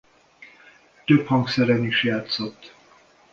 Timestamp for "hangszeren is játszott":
1.25-2.73